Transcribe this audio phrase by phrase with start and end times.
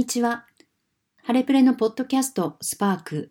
[0.00, 0.46] にちは。
[1.24, 3.30] ハレプレのポッドキャストスパーク。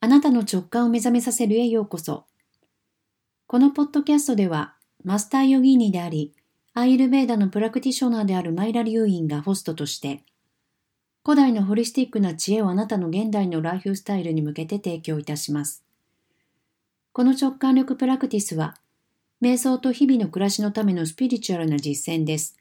[0.00, 2.24] あなたの直感を目覚めさせるへようこそ。
[3.46, 4.74] このポッドキャストでは、
[5.04, 6.34] マスターヨギーニであり、
[6.74, 10.24] アイルベーダのプラクティショナーであるマイラ・リュウインがホストとして、
[11.24, 15.84] 古代のホリスティックな知恵をあなたの現代のライフスタイルに向けて提供いたします。
[17.12, 18.74] この直感力プラクティスは、
[19.40, 22.56] 瞑想と日々の暮らしのためのスピリチュアルな実践です。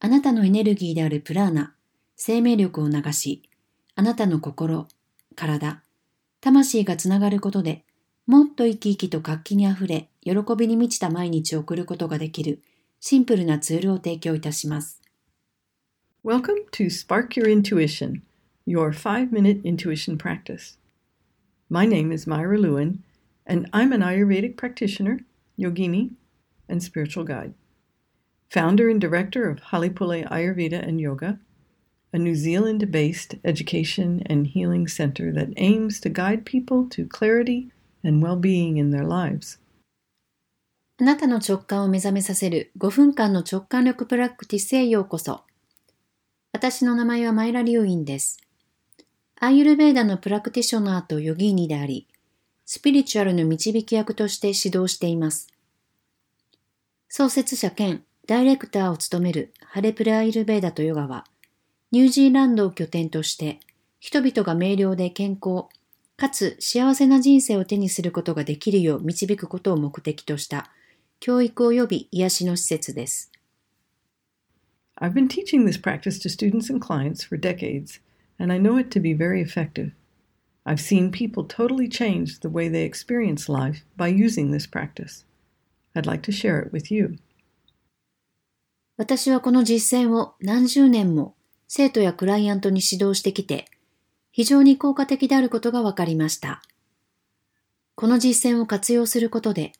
[0.00, 1.73] あなたのエネルギーであるプラーナ、
[2.16, 3.42] 生命力を流し、
[3.94, 4.88] あなたの心、
[5.34, 5.82] 体、
[6.40, 7.84] 魂がつながることで、
[8.26, 12.60] もっと生き生きと活気にあふれ、喜びに満ちた毎日を送ることができる
[13.00, 15.00] シンプルなツールを提供いたします。
[16.24, 18.22] Welcome to Spark Your Intuition,
[18.66, 20.78] your 5-minute intuition practice.
[21.68, 23.00] My name is Myra Lewin,
[23.46, 25.24] and I'm an Ayurvedic practitioner,
[25.58, 26.10] yogini,
[26.68, 27.52] and spiritual guide.
[28.54, 31.40] founder and director of Halipule Ayurveda and Yoga,
[32.14, 37.72] a New Zealand based education and healing center that aims to guide people to clarity
[38.04, 39.58] and well being in their lives.
[40.96, 45.40] あなたの直感を目覚めさせる5分間の直感力プラクティスへようこそ。
[46.52, 48.38] 私の名前はマイラ・リュウインです。
[49.40, 52.06] アーユルベーダのプラクティショナーとヨギーニであり、
[52.64, 55.48] スピリチュアルの導き役として指導しています。
[57.08, 61.24] 創設者兼ダイレクターを務めるハレプレアイルベーダとヨガは、
[61.94, 63.60] ニュージーランドを拠点として、
[64.00, 65.66] 人々が明瞭で健康、
[66.16, 70.72] かつ幸せな人生を手にすることができるよう導くことを目的とした
[71.20, 73.30] 教育及び癒しの施設です。
[75.00, 78.00] I've been teaching this practice to students and clients for decades,
[78.40, 79.92] and I know it to be very effective.
[80.64, 85.24] I've seen people totally change the way they experience life by using this practice.
[85.94, 87.18] I'd like to share it with you.
[88.96, 91.33] 私はこの実践を何十年も
[91.68, 93.66] 生徒やクライアントに指導してきて、
[94.32, 96.62] 非常に効果的であることが分かりました。
[97.94, 99.72] この実践を活用することで、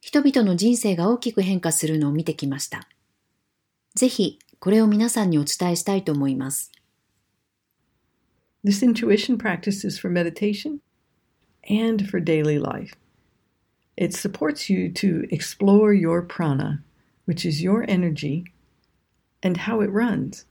[0.00, 2.88] 人々の人生が大きく変化するのを見てきました。
[3.94, 6.70] ぜひ、これを皆さんにお伝えしたいと思います。
[8.64, 10.78] This intuition practice is for meditation
[11.68, 12.96] and for daily life.
[13.96, 16.82] It supports you to explore your prana
[17.26, 18.44] which is your energy,
[19.42, 20.46] and how it runs.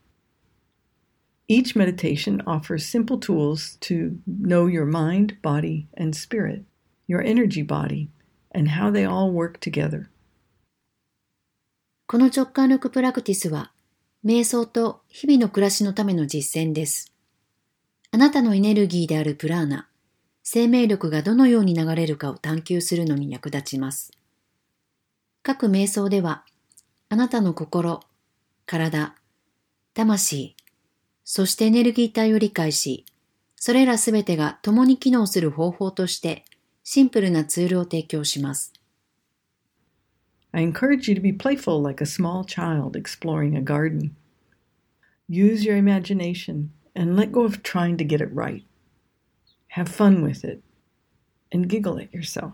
[1.48, 6.64] Each meditation offers simple tools to know your mind, body, and spirit,
[7.08, 8.10] your energy body,
[8.52, 10.08] and how they all work together.
[12.08, 13.72] この直感力プラクティスは、
[14.24, 17.14] 瞑想と日々の暮らしのための実践です。
[18.12, 19.88] あなたのエネルギーであるプラーナ、
[20.42, 24.12] 生命力がどのように流れるかを探求するのに役立ちます。
[25.44, 26.44] 各瞑想では、
[27.10, 28.02] あなたの心、
[28.66, 29.16] 体、
[29.94, 30.55] 魂、
[31.26, 33.04] そしてエネルギー体を理解し、
[33.56, 36.46] それらすべてが共に機能する方法として
[36.84, 38.72] シンプルなツールを提供します。
[40.54, 44.12] I encourage you to be playful like a small child exploring a garden.
[45.28, 48.64] Use your imagination and let go of trying to get it right.
[49.70, 50.62] Have fun with it
[51.52, 52.54] and giggle at yourself.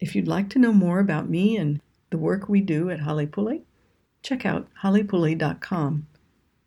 [0.00, 1.80] If you'd like to know more about me and
[2.10, 3.62] the work we do at Halepule,
[4.22, 6.06] check out halepule.com.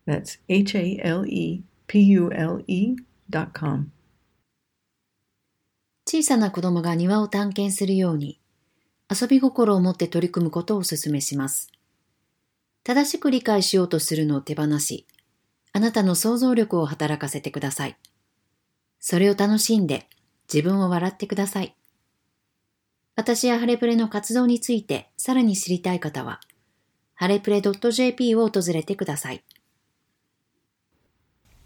[0.08, 2.96] That's H A L E P U L E
[3.28, 3.92] dot com.
[6.06, 8.40] 小さな子供が庭を探検するように、
[9.10, 11.70] 遊び心を持って取り組むことをお勧めします。
[12.84, 15.06] 正しく理解しようとするのを手放し、
[15.74, 17.98] あなたの想像力を働かせてください。
[19.00, 20.08] それを楽しんで、
[20.50, 21.76] 自分を笑ってください。
[23.14, 26.40] 私やハレプレの活動についてさらに知りたい方は、
[27.14, 29.44] ハレプレ .jp を訪れてください。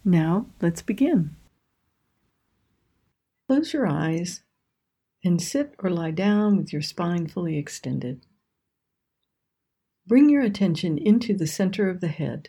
[0.05, 1.37] Now, let's begin.
[3.47, 4.43] Close your eyes
[5.25, 8.27] and sit or lie down with your spine fully extended.
[10.07, 12.49] Bring your attention into the center of the head.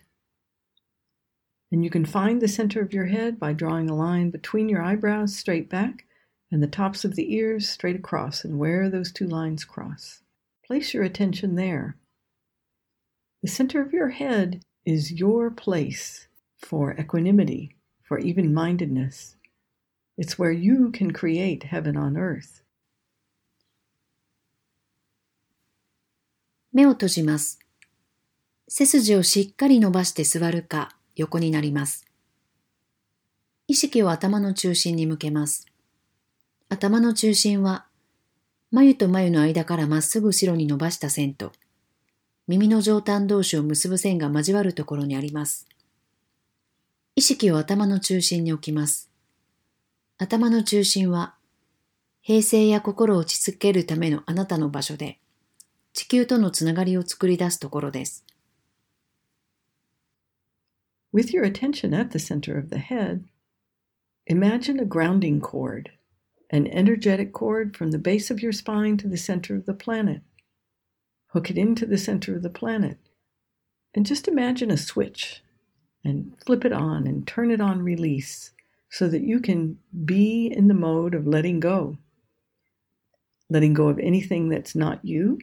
[1.71, 4.81] And you can find the center of your head by drawing a line between your
[4.81, 6.05] eyebrows straight back
[6.51, 10.21] and the tops of the ears straight across and where those two lines cross.
[10.65, 11.97] Place your attention there.
[13.43, 16.27] The center of your head is your place
[16.63, 19.35] for equanimity, for even mindedness.
[20.17, 22.63] It's where you can create heaven on earth.
[26.71, 27.59] 目を閉じます。
[28.67, 32.07] 背筋をしっかり伸ばして座るか横になります。
[33.67, 35.67] 意識を頭の中心に向けます。
[36.69, 37.85] 頭の中心は、
[38.71, 41.51] 眉と眉の間からまっすぐ後ろに伸ばした線と、
[42.47, 45.67] 耳の上端同士を結ぶ線が交わるところにあります。
[47.15, 49.11] 意識を頭の中心に置きます。
[50.17, 51.35] 頭の中心は、
[52.21, 55.19] 平静や心を落ち着けるためのあなたの場所で、
[55.93, 58.25] 地球とのつながりを作り出すところです。
[61.13, 63.25] With your attention at the center of the head,
[64.25, 65.91] imagine a grounding cord,
[66.49, 70.23] an energetic cord from the base of your spine to the center of the planet.
[71.27, 72.97] Hook it into the center of the planet.
[73.93, 75.42] And just imagine a switch
[76.03, 78.51] and flip it on and turn it on release
[78.89, 81.97] so that you can be in the mode of letting go.
[83.49, 85.39] Letting go of anything that's not you,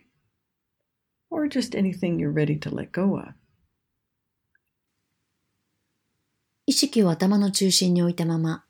[1.31, 3.35] or just anything you're ready to let go of.
[6.67, 8.65] 意識を頭の中心に置いたまま、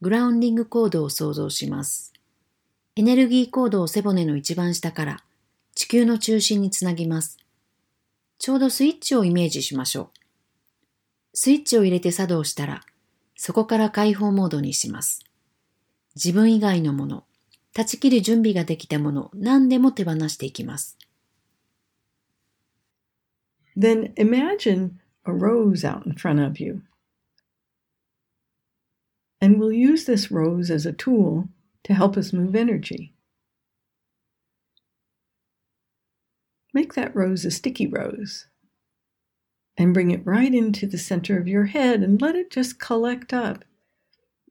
[0.00, 2.12] グラウンディングコードを想像します。
[2.96, 5.24] エネルギーコードを背骨の一番下から
[5.74, 7.38] 地球の中心につなぎます。
[8.38, 10.23] ちょうどスイッチをイメージしましょう。
[11.34, 12.80] スイッチを入れて作動したら、
[13.36, 15.22] そこから解放モードにします。
[16.14, 17.24] 自分以外のもの、
[17.74, 20.96] 断ち切る準備ができたもの、何でも手放していきます。
[23.76, 24.92] Then imagine
[25.24, 26.82] a rose out in front of you.
[29.44, 31.48] and we'll use this rose as a tool
[31.82, 33.12] to help us move energy.
[36.72, 38.46] Make that rose a sticky rose
[39.76, 43.32] and bring it right into the center of your head and let it just collect
[43.32, 43.64] up.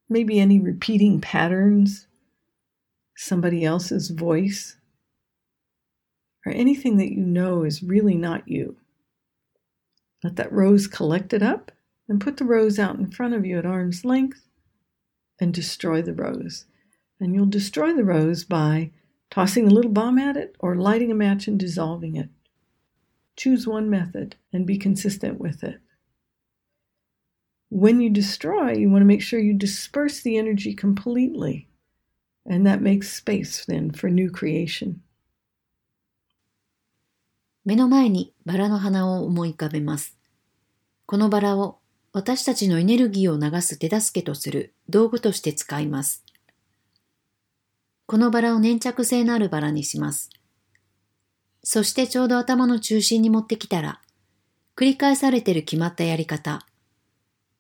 [0.10, 2.08] Maybe any repeating patterns,
[3.16, 4.78] somebody else's voice,
[6.46, 8.76] or anything that you know is really not you.
[10.24, 11.72] Let that rose collect it up
[12.08, 14.48] and put the rose out in front of you at arm's length
[15.40, 16.66] and destroy the rose.
[17.20, 18.92] And you'll destroy the rose by
[19.32, 22.30] tossing a little bomb at it or lighting a match and dissolving it.
[23.36, 25.80] Choose one method and be consistent with it.
[27.70, 31.70] When you destroy, you want to make sure you disperse the energy completely.
[32.46, 35.02] And that makes space then for new creation.
[37.66, 40.18] 目の前にバラの花を思い浮かべます。
[41.06, 41.80] このバラを
[42.12, 46.24] 私たちのエネルギーを流す手助けとする道具として使います。
[48.06, 50.30] このバラを粘着性のあるバラにします。
[51.64, 54.02] そしてちょうど頭の中心に持ってきたら、
[54.76, 56.66] 繰り返されてる決まったやり方、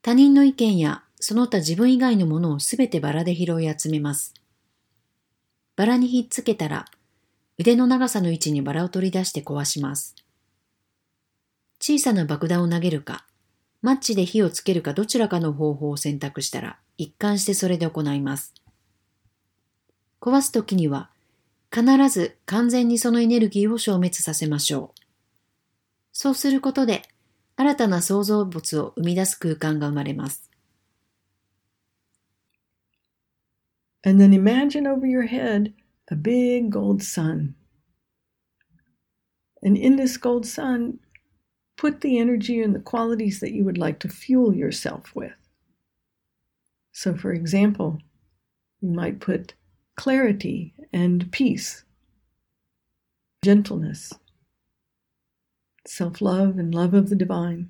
[0.01, 4.33] 他人の意見やその他自分以外のものをすべてバラで拾い集めます。
[5.75, 6.85] バラにひっつけたら、
[7.57, 10.15] 腕の長さの位置にバラを取り出して壊します。
[11.79, 13.25] 小さな爆弾を投げるか、
[13.81, 18.53] マッチで火をつけるかどちらかの方法を選択したら一貫してそれで行います。
[20.21, 21.09] 壊すときには
[21.73, 25.01] 必ず完全にそのエネルギーを消滅させましょう。
[26.11, 27.01] そうすることで
[27.55, 30.49] 新たな創造物を生み出す空間が生まれます。
[34.05, 35.73] And then imagine over your head
[36.11, 37.55] a big gold sun.
[39.63, 40.99] And in this gold sun,
[41.75, 45.33] Put the energy and the qualities that you would like to fuel yourself with.
[46.91, 47.97] So, for example,
[48.81, 49.55] you might put
[49.95, 51.83] clarity and peace,
[53.43, 54.13] gentleness,
[55.87, 57.69] self love and love of the divine.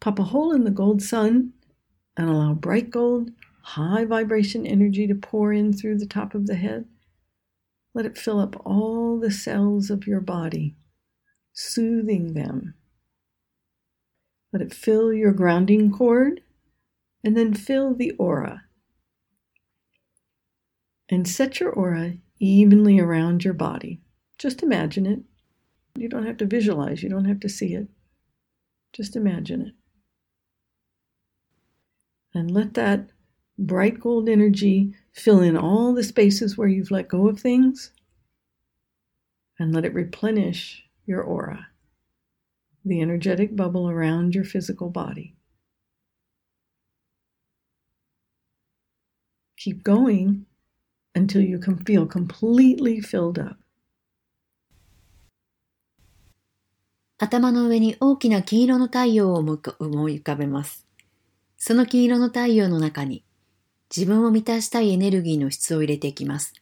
[0.00, 1.52] Pop a hole in the gold sun
[2.16, 3.30] and allow bright gold,
[3.62, 6.86] high vibration energy to pour in through the top of the head.
[7.94, 10.74] Let it fill up all the cells of your body
[11.52, 12.74] soothing them.
[14.52, 16.42] Let it fill your grounding cord
[17.24, 18.64] and then fill the aura.
[21.12, 24.00] And set your aura evenly around your body.
[24.38, 25.20] Just imagine it.
[25.94, 27.86] You don't have to visualize, you don't have to see it.
[28.94, 29.74] Just imagine it.
[32.32, 33.10] And let that
[33.58, 37.90] bright gold energy fill in all the spaces where you've let go of things
[39.58, 41.66] and let it replenish your aura,
[42.86, 45.36] the energetic bubble around your physical body.
[49.58, 50.46] Keep going
[51.14, 53.56] until you can feel completely filled up.
[57.18, 59.52] 頭の上に大きな金色の太陽を思
[60.08, 60.86] い浮かべます。
[61.56, 63.24] その金色の太陽の中に
[63.94, 66.54] 自分を満たしたいエネルギーの質を入れていきます。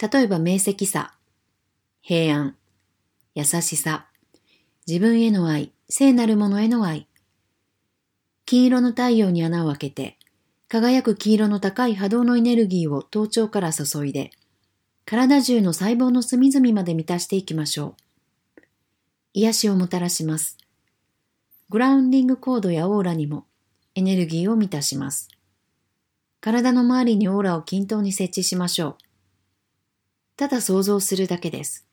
[0.00, 1.14] 例えば明晰さ、
[2.00, 2.56] 平安、
[3.34, 4.08] 優しさ、
[4.86, 7.06] 自分への愛、聖なるものへの愛。
[8.46, 10.18] 金色の太陽に穴を開けて、
[10.68, 14.30] 輝く黄色の高い波動のエネルギーを頭頂から注いで、
[15.06, 17.96] 体中の細胞の隅々まで満たしていきましょ
[18.58, 18.62] う。
[19.32, 20.58] 癒しをもたらします。
[21.70, 23.46] グラウンディングコードやオーラにも
[23.94, 25.28] エネルギーを満たします。
[26.40, 28.96] 体の周りにオーラを均等に設置しましょう。
[30.36, 31.86] ただ想像するだけです。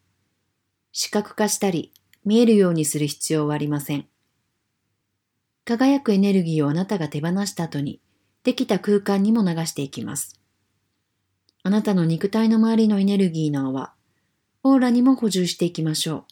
[0.92, 1.94] 視覚化したり、
[2.26, 4.06] 見えるようにする必要はありません。
[5.64, 8.02] 輝くエネルギーをあなたが手放した後に、
[8.46, 10.40] できた空間にも流していきます。
[11.64, 13.96] あなたの肉体の周りのエネルギーの泡、
[14.62, 16.26] オーラにも補充していきましょう。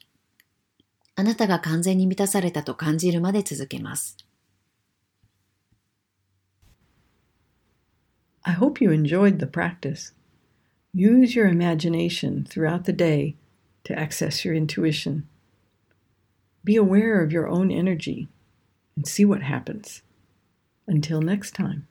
[1.16, 4.16] あなたが完全に満たされたと感じるまで続けます。
[8.44, 10.14] I hope you enjoyed the practice.
[10.94, 13.38] Use your imagination throughout the day
[13.86, 15.24] to access your intuition.
[16.64, 18.28] Be aware of your own energy
[18.96, 20.04] and see what happens.
[20.88, 21.88] Until next time.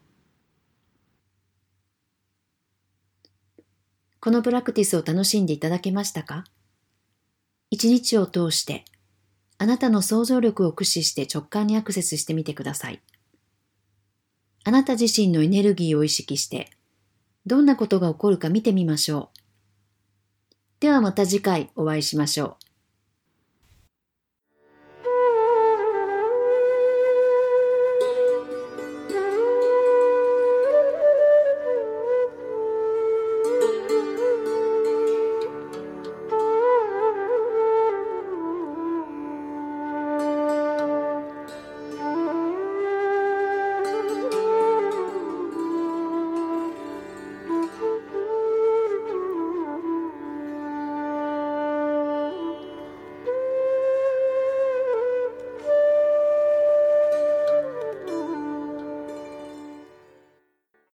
[4.25, 6.45] このプラクティスを楽しんでいただけましたか？
[7.71, 8.85] 一日を通して
[9.59, 13.03] あなたの想像力を駆使して直感にアクセスしてみてください。
[14.63, 16.71] あなた自身のエネルギーを意識して
[17.47, 19.39] どんなことが起こるか見てみましょう。
[20.79, 22.62] ではまた次回お会いしましょう。